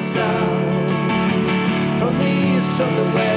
South, 0.01 0.89
from 1.99 2.17
the 2.17 2.25
east, 2.25 2.71
from 2.75 2.95
the 2.95 3.03
west. 3.13 3.30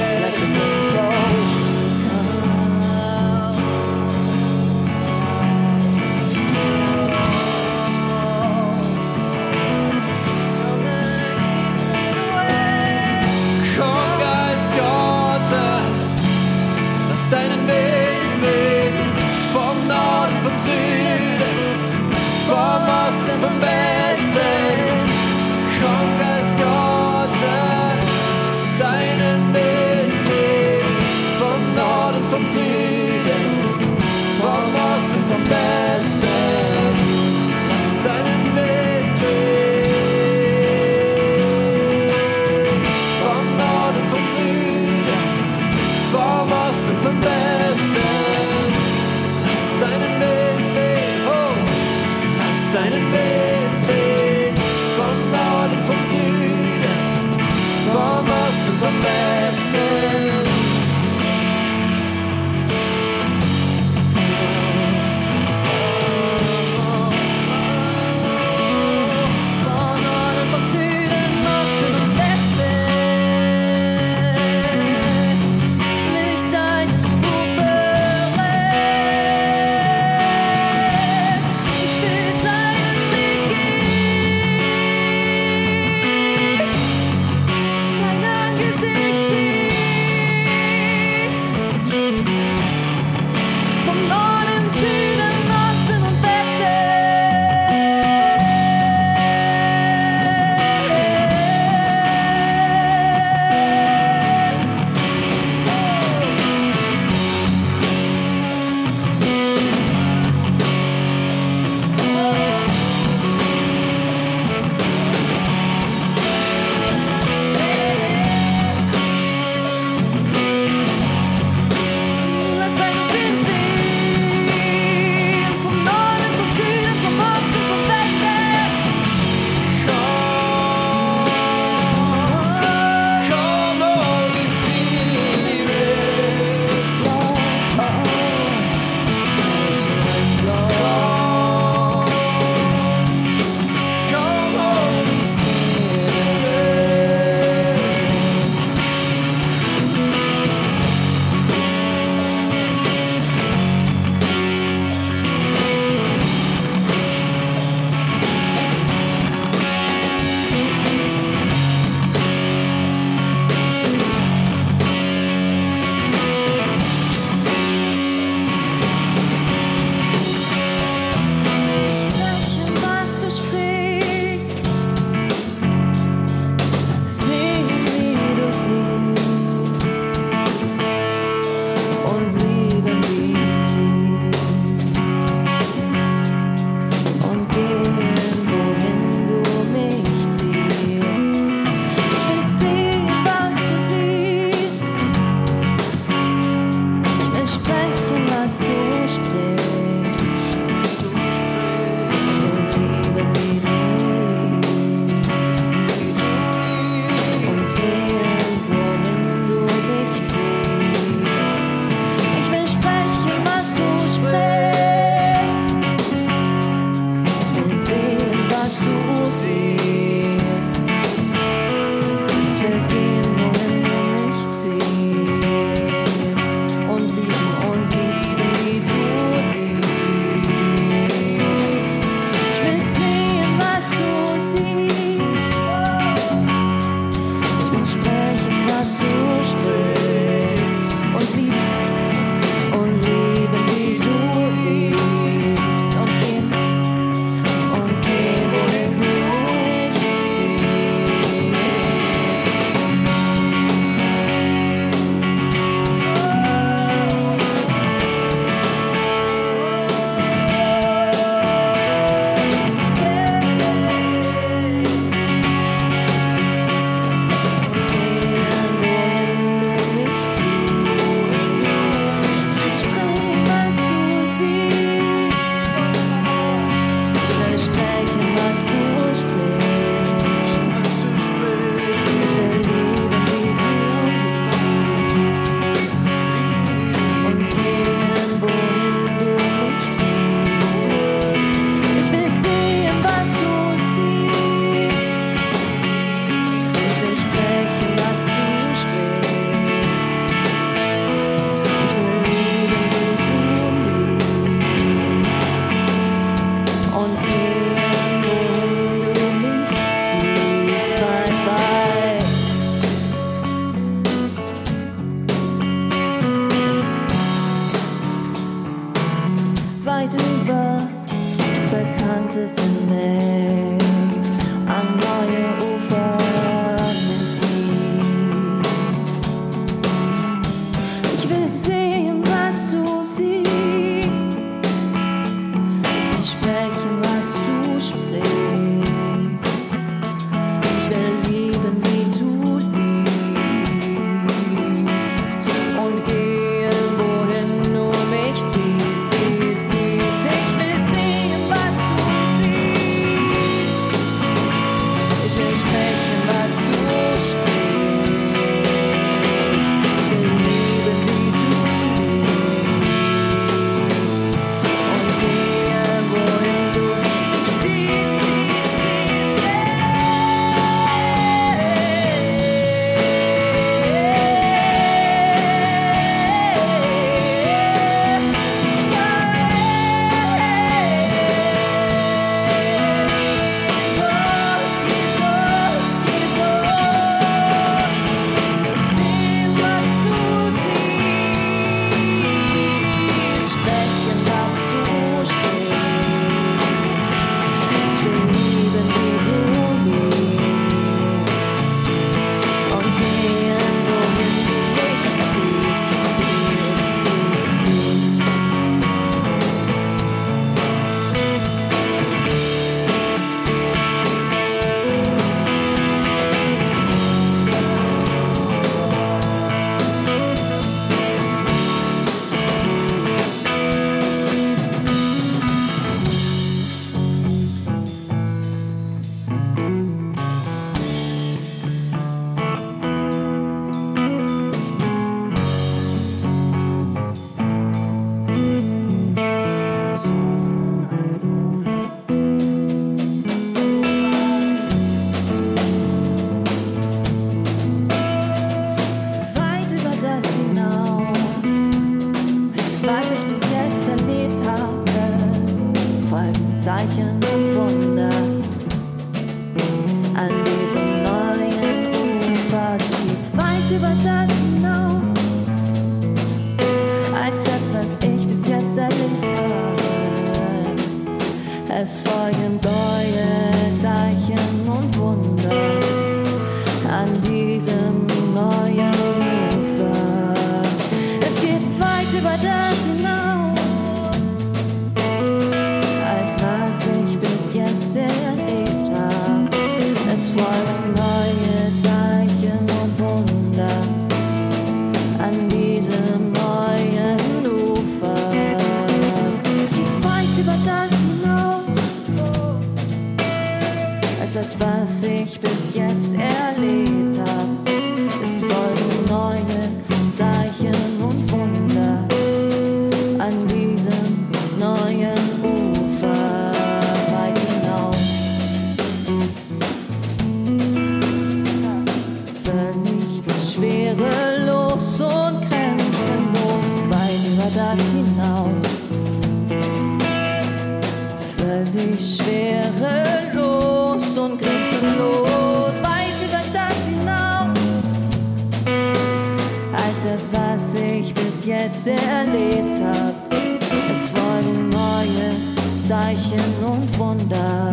wonder. 547.29 547.64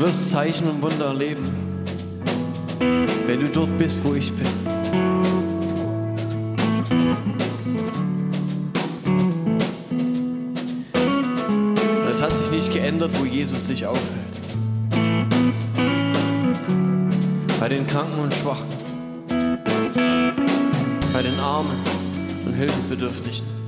Du 0.00 0.06
wirst 0.06 0.30
Zeichen 0.30 0.66
und 0.66 0.80
Wunder 0.80 1.08
erleben, 1.08 1.44
wenn 3.26 3.38
du 3.38 3.48
dort 3.48 3.76
bist, 3.76 4.02
wo 4.02 4.14
ich 4.14 4.32
bin. 4.32 4.46
Und 12.00 12.08
es 12.08 12.22
hat 12.22 12.34
sich 12.34 12.50
nicht 12.50 12.72
geändert, 12.72 13.10
wo 13.20 13.26
Jesus 13.26 13.66
sich 13.66 13.84
aufhält. 13.84 14.06
Bei 17.60 17.68
den 17.68 17.86
Kranken 17.86 18.20
und 18.20 18.32
Schwachen, 18.32 18.70
bei 21.12 21.22
den 21.22 21.38
Armen 21.40 21.76
und 22.46 22.54
Hilfebedürftigen. 22.54 23.59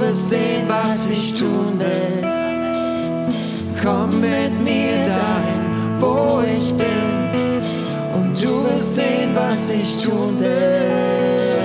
wirst 0.00 0.30
sehen, 0.30 0.66
was 0.66 1.06
ich 1.10 1.34
tun 1.34 1.78
will. 1.78 2.26
Komm 3.82 4.20
mit 4.20 4.52
mir 4.64 5.04
dahin, 5.04 6.00
wo 6.00 6.42
ich 6.42 6.72
bin. 6.74 7.40
Und 8.14 8.40
du 8.40 8.64
wirst 8.64 8.94
sehen, 8.96 9.30
was 9.34 9.68
ich 9.68 9.98
tun 9.98 10.40
will. 10.40 10.50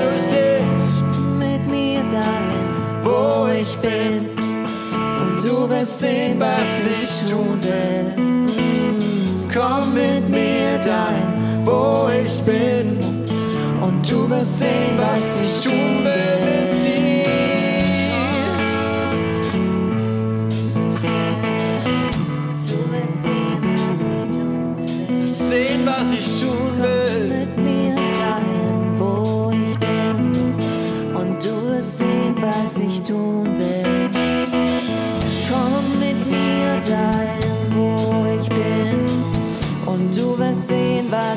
Durch 0.03 0.27
dich 0.27 1.01
mit 1.39 1.67
mir 1.69 2.01
dahin, 2.11 2.67
wo 3.03 3.47
ich 3.47 3.75
bin. 3.77 4.29
Und 5.21 5.43
du 5.43 5.69
wirst 5.69 5.99
sehen, 5.99 6.39
was 6.39 6.85
ich 6.85 7.29
tun 7.29 7.59
will. 7.61 8.47
Komm 9.53 9.93
mit 9.93 10.29
mir 10.29 10.77
dahin, 10.79 11.65
wo 11.65 12.09
ich 12.09 12.41
bin. 12.41 12.99
Und 13.81 14.09
du 14.09 14.29
wirst 14.29 14.59
sehen, 14.59 14.97
was 14.97 15.39
ich 15.39 15.61
tun 15.61 16.03
will. 16.03 16.14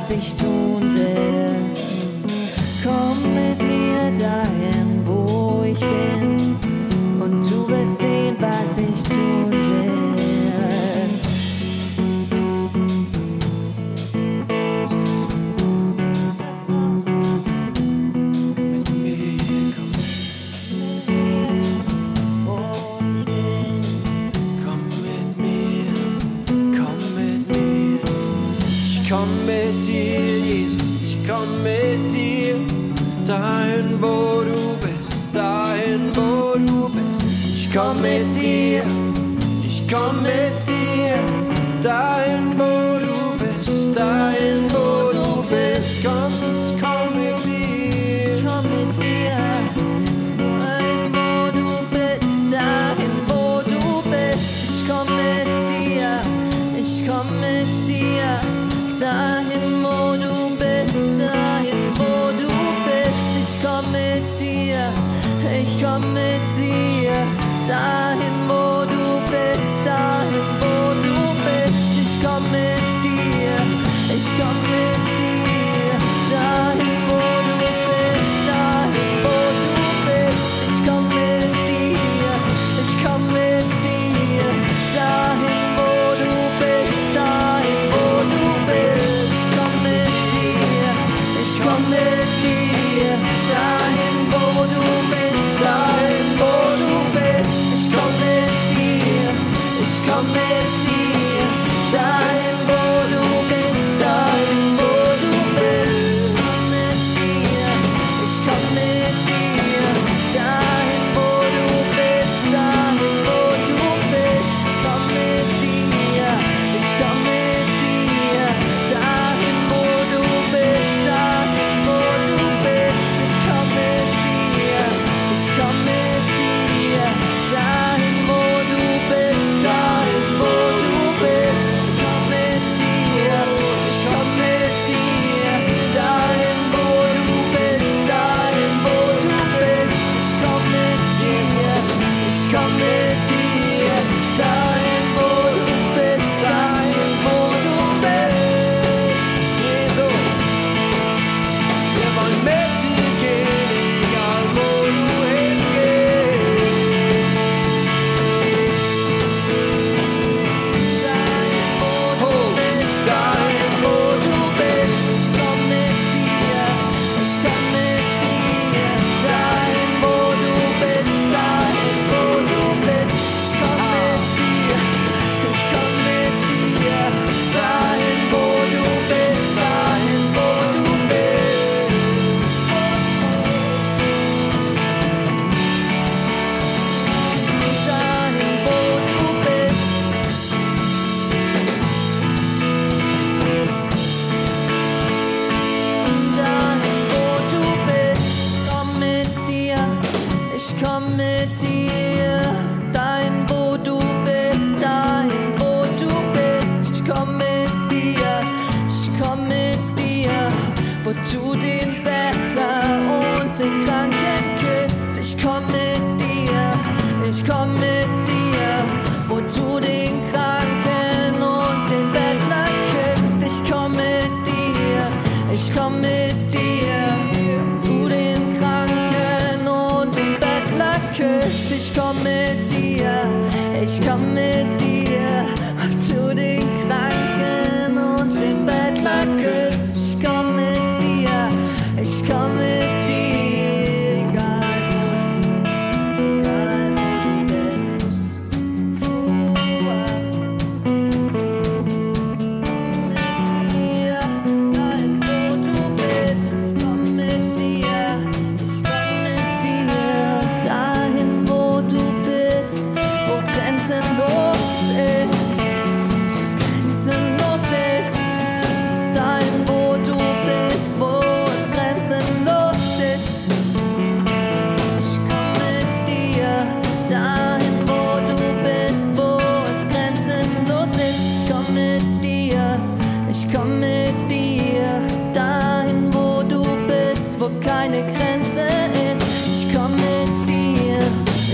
was 0.08 0.16
ich 0.16 0.34
tun 0.34 0.94
will. 0.94 1.56
Komm 2.82 3.34
mit 3.34 3.58
mir 3.58 4.10
dahin, 4.18 5.06
wo 5.06 5.62
ich 5.64 5.80
bin. 5.80 6.17
komm 37.78 38.02
mit 38.02 38.26
dir, 38.34 38.82
ich 39.62 39.82
komm 39.88 40.22
mit 40.22 40.57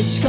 ich 0.04 0.20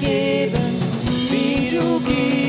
gegeben, 0.00 0.80
wie. 1.30 2.47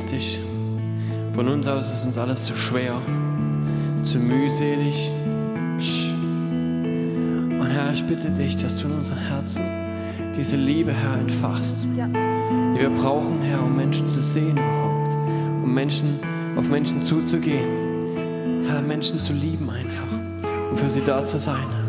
egoistisch. 0.00 0.38
Von 1.34 1.48
uns 1.48 1.66
aus 1.66 1.92
ist 1.92 2.04
uns 2.04 2.18
alles 2.18 2.44
zu 2.44 2.54
schwer, 2.54 3.00
zu 4.02 4.18
mühselig. 4.18 5.10
Und 7.60 7.66
Herr, 7.70 7.92
ich 7.92 8.04
bitte 8.04 8.30
dich, 8.30 8.56
dass 8.56 8.76
du 8.76 8.86
in 8.88 8.94
unseren 8.94 9.18
Herzen 9.18 9.62
diese 10.36 10.56
Liebe, 10.56 10.92
Herr, 10.92 11.18
entfachst, 11.18 11.86
ja. 11.96 12.06
die 12.06 12.80
wir 12.80 12.90
brauchen, 12.90 13.42
Herr, 13.42 13.62
um 13.62 13.76
Menschen 13.76 14.08
zu 14.08 14.20
sehen 14.20 14.56
überhaupt, 14.56 15.14
um 15.62 15.74
Menschen, 15.74 16.18
auf 16.56 16.68
Menschen 16.68 17.02
zuzugehen, 17.02 18.64
Herr, 18.66 18.82
Menschen 18.82 19.20
zu 19.20 19.32
lieben 19.32 19.68
einfach 19.70 20.12
und 20.70 20.78
für 20.78 20.90
sie 20.90 21.02
da 21.04 21.24
zu 21.24 21.38
sein. 21.38 21.79